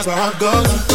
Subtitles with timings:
[0.00, 0.89] Cause my heart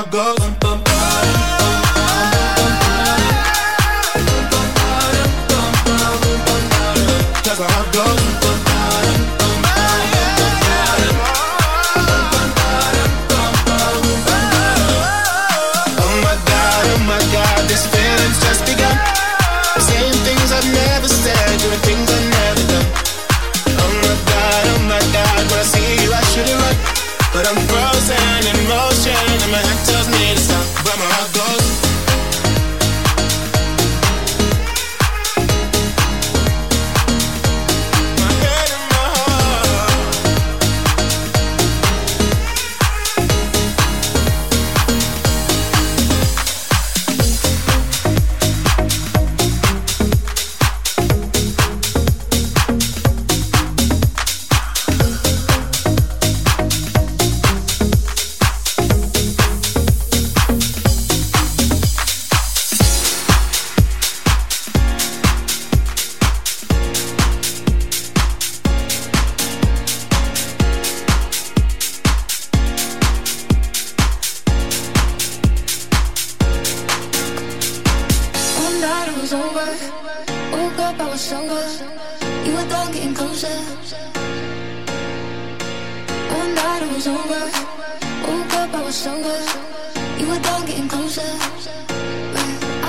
[0.00, 0.49] my heart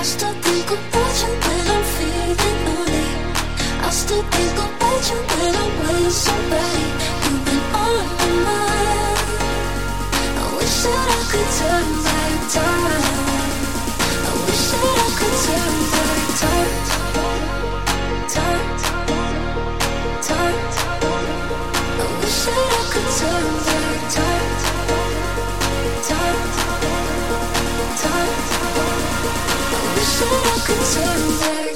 [0.01, 3.06] I still think about you when I'm feeling lonely.
[3.86, 6.86] I still think about you when I'm with somebody.
[7.24, 9.19] You've been on my mind.
[10.42, 12.11] I wish that I could turn
[30.21, 31.70] That I could turn back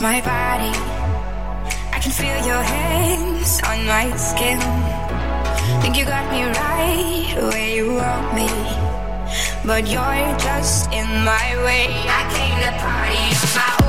[0.00, 0.72] my body.
[1.92, 4.58] I can feel your hands on my skin.
[5.82, 8.48] Think you got me right where you want me.
[9.64, 11.86] But you're just in my way.
[12.08, 13.79] I came to party on my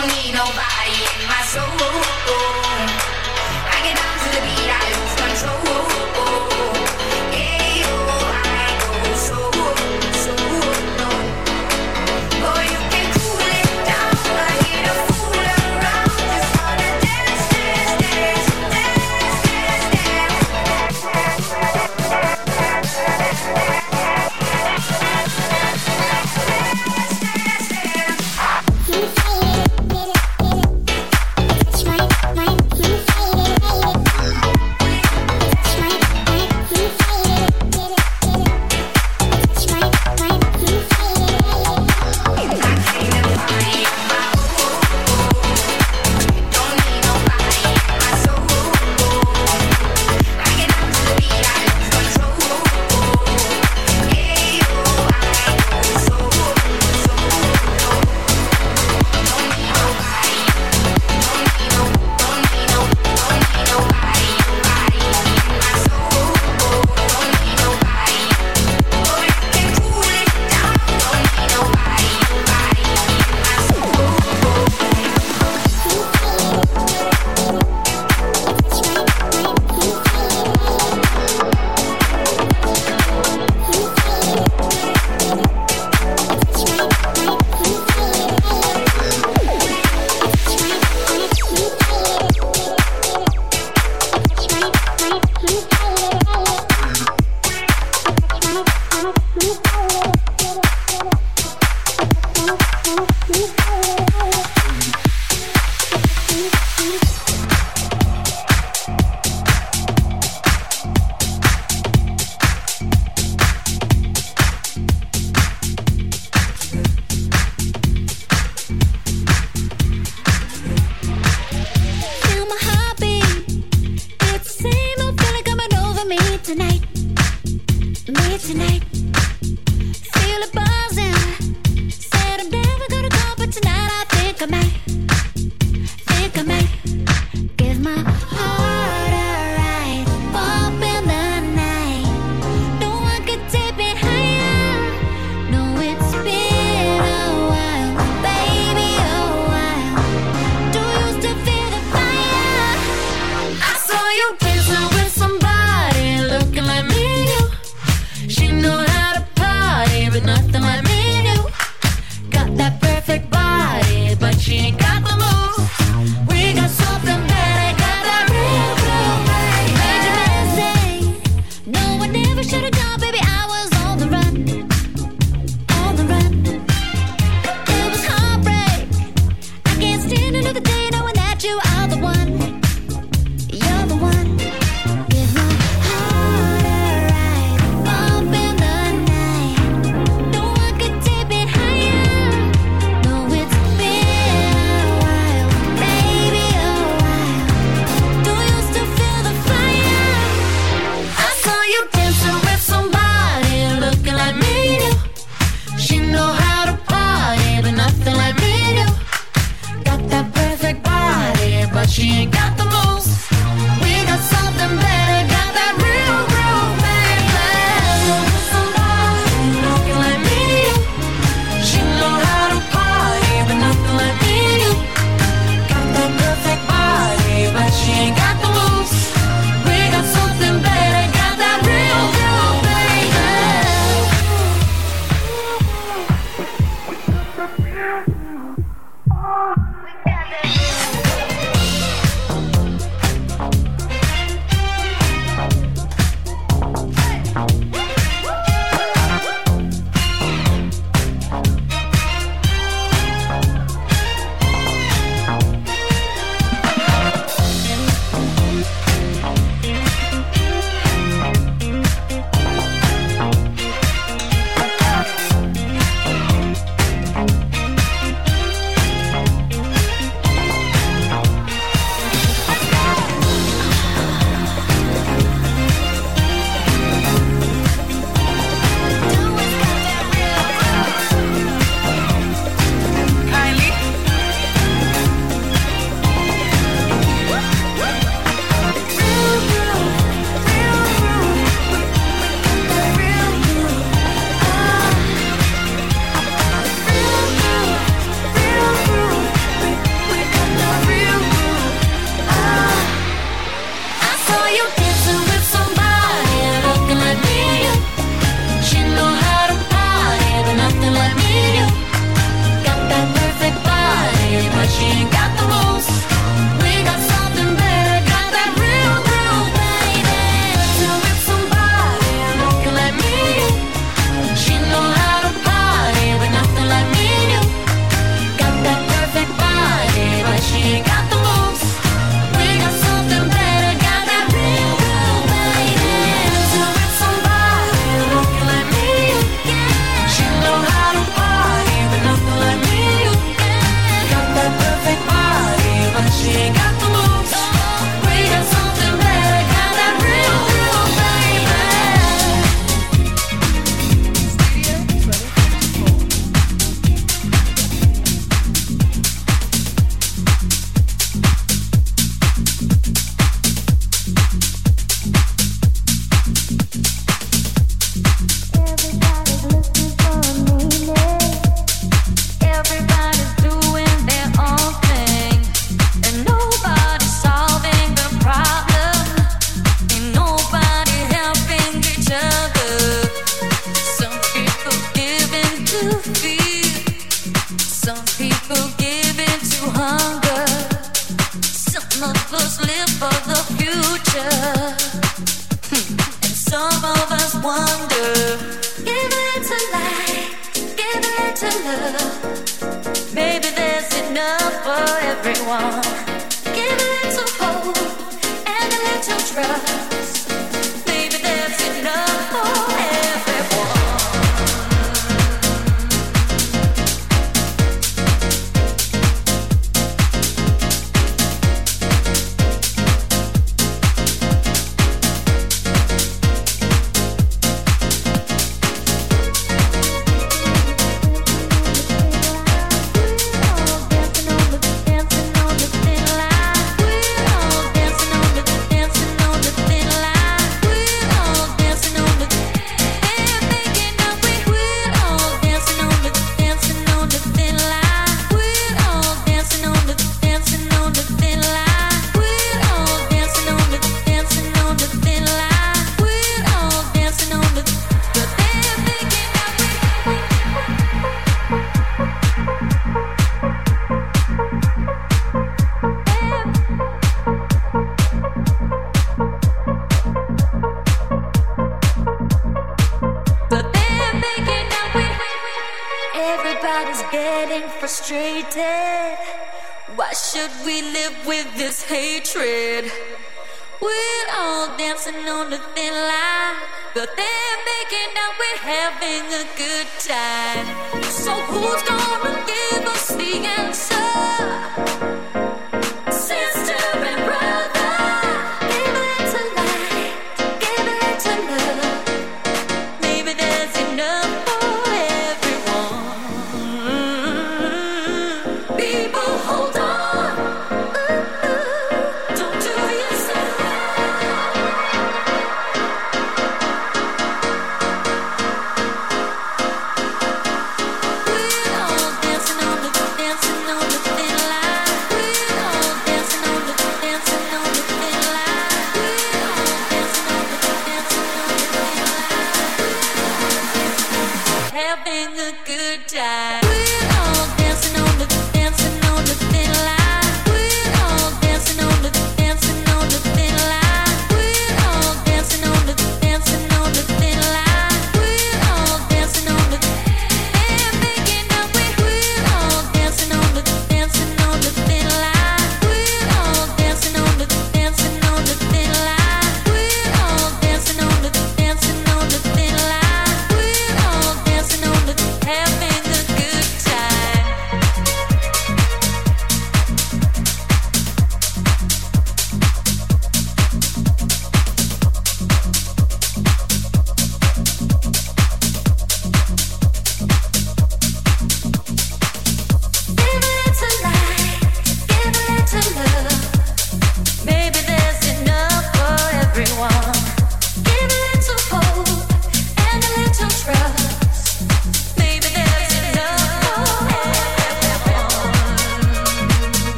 [0.00, 1.87] don't need nobody in my soul.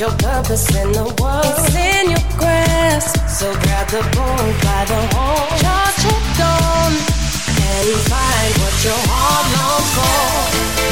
[0.00, 1.44] your purpose in the world.
[1.44, 3.18] It's in your grasp.
[3.28, 5.58] So grab the bull by the horn.
[5.60, 6.92] Charge it on
[7.68, 10.89] and find what your heart longs for.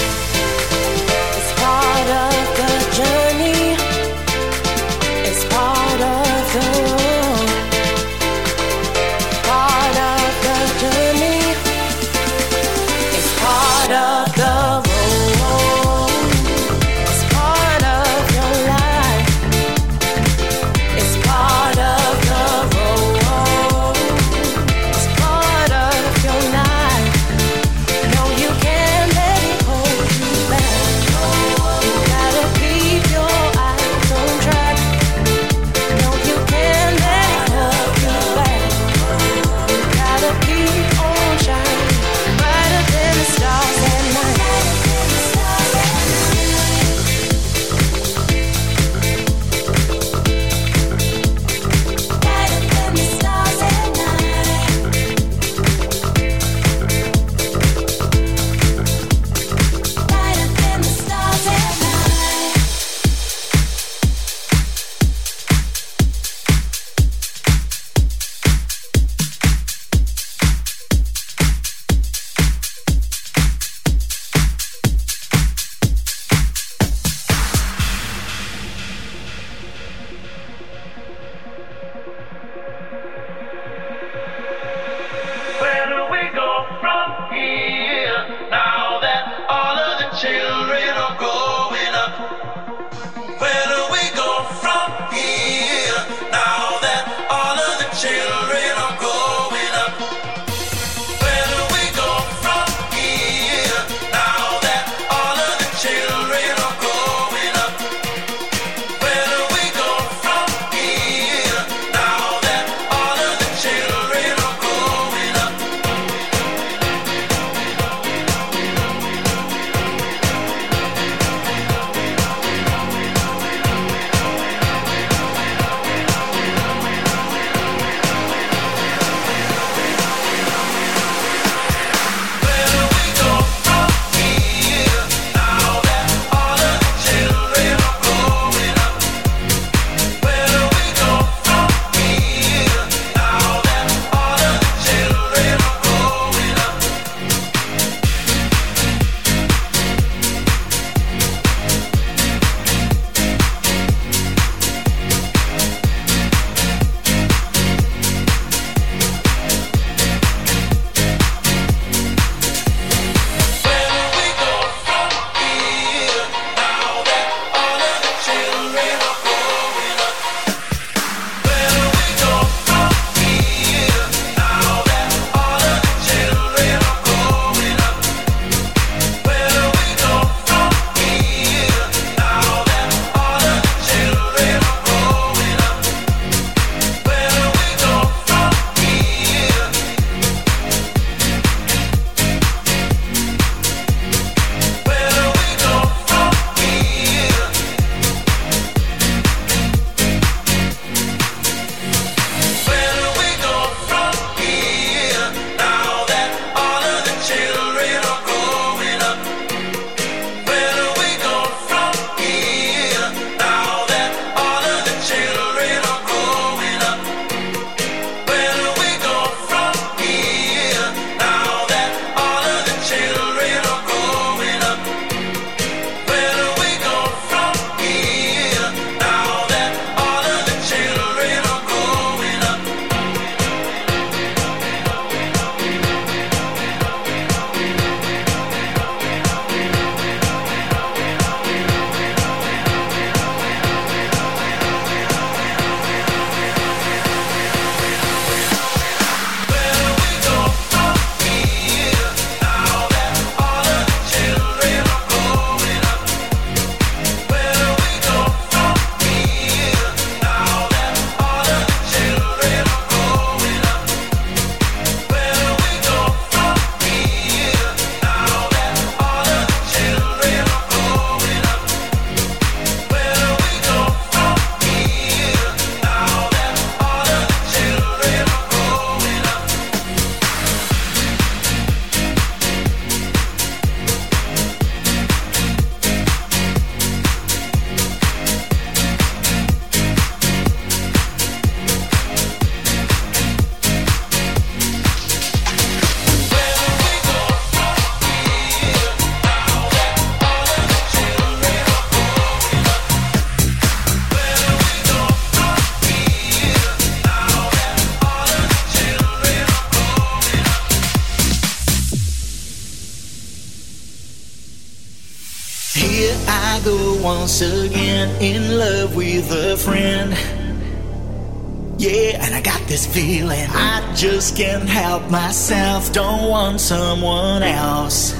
[324.38, 328.14] can't help myself, don't want someone else.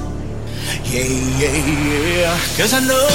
[0.82, 1.06] Yeah,
[1.38, 2.38] yeah, yeah.
[2.58, 3.06] Cause I know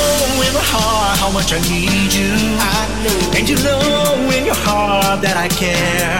[0.47, 2.31] in my heart how much I need you.
[2.31, 3.35] I know.
[3.35, 6.15] And you know in your heart that I care.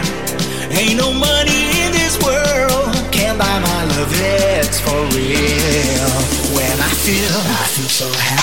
[0.78, 6.12] Ain't no money in this world can buy my love, it's for real.
[6.52, 8.43] When I feel, I feel so happy.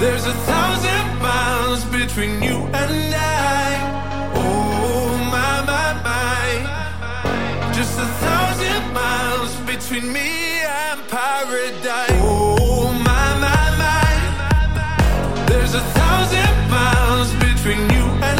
[0.00, 4.32] There's a thousand miles between you and I.
[4.34, 10.30] Oh my my my, just a thousand miles between me
[10.62, 12.20] and paradise.
[12.22, 18.39] Oh my my my, there's a thousand miles between you and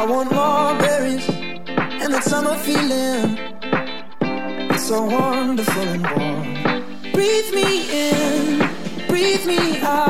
[0.00, 3.36] I want more berries and that summer feeling.
[4.70, 7.12] It's so wonderful and warm.
[7.12, 7.70] Breathe me
[8.08, 10.09] in, breathe me out.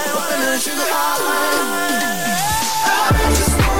[0.21, 2.11] watermelon sugar high.
[3.13, 3.70] I just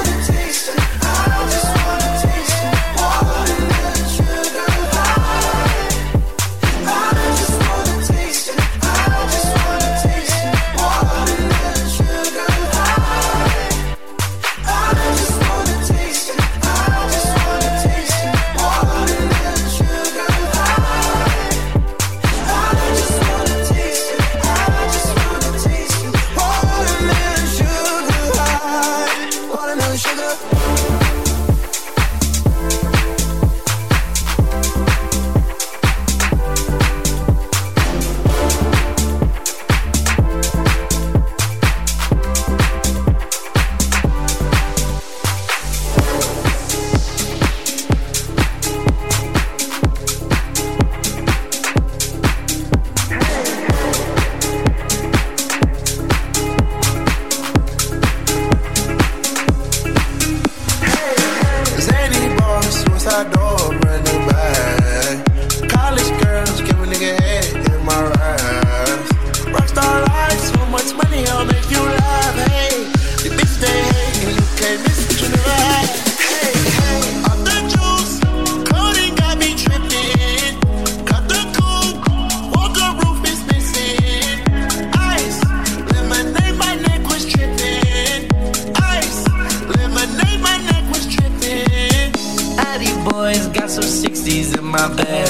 [94.72, 95.28] my bag.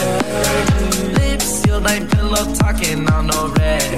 [1.19, 3.93] Lips sealed, like pillow talking on no rag.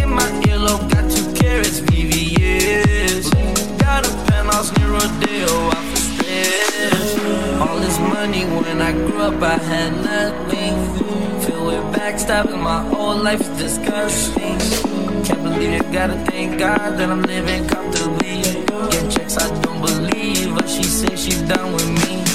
[0.00, 3.24] In my earlobe, got two carats, VVS.
[3.80, 7.60] Got a penthouse near Rodeo, off the strip.
[7.60, 10.74] All this money when I grew up, I had nothing.
[11.42, 14.58] Filled with backstabbing, my whole life is disgusting.
[15.24, 18.42] Can't believe it, gotta thank God that I'm living comfortably.
[18.92, 22.27] Get checks, I don't believe, but she said she done with me.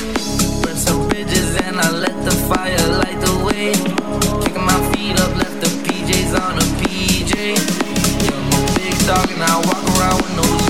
[1.74, 3.74] And I let the fire light the way.
[4.43, 7.34] Kicking my feet up, left the PJs on a PJ.
[8.24, 10.62] Yeah, I'm a big dog and I walk around with no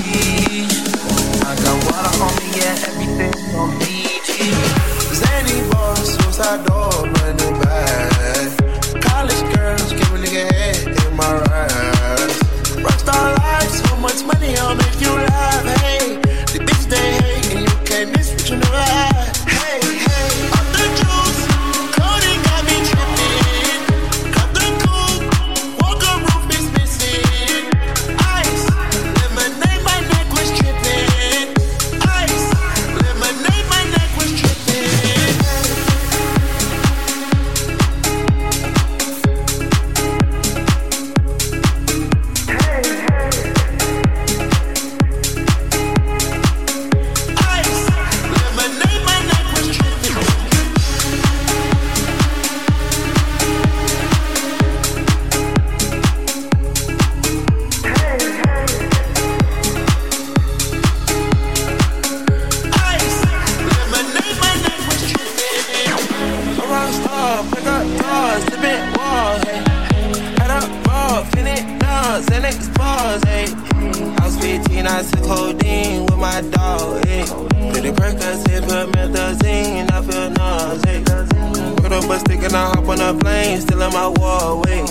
[83.44, 84.88] plane, still in my wall, wait.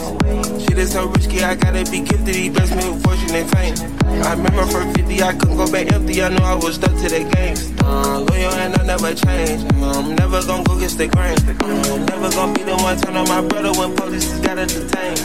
[0.61, 3.75] Shit is so risky, I gotta be gifted, he blessed me with fortune and fame.
[4.23, 7.09] I remember for 50, I couldn't go back empty, I knew I was stuck to
[7.09, 7.57] the game.
[7.83, 9.61] Uh, loyal and I never change.
[9.75, 11.35] Uh, I'm never gonna go against the grain.
[11.35, 14.65] Uh, I'm never gonna be the one turn on my brother when police just gotta
[14.65, 15.17] detain.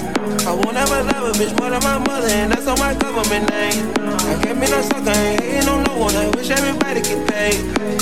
[0.43, 3.49] I won't ever love a bitch more than my mother, and that's on my government
[3.51, 3.95] name.
[4.01, 6.17] I can't be no sucker, ain't hating on no one.
[6.17, 7.53] I wish everybody could pay.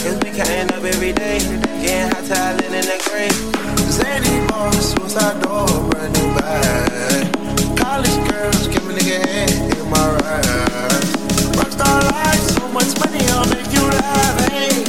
[0.00, 1.38] Cause we can't up every day.
[1.82, 3.75] Getting hot talent in the grave.
[3.90, 7.76] Zany boss, suicide door, brand new bag.
[7.76, 11.12] College girls, give me nigga my raps.
[11.56, 14.50] Rockstar life, so much money, I'll make you laugh.
[14.50, 14.86] Hey.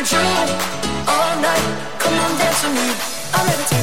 [0.00, 0.18] need you
[1.08, 1.98] all night.
[1.98, 2.94] Come on, dance with me.
[3.34, 3.79] I'm ready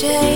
[0.00, 0.29] shade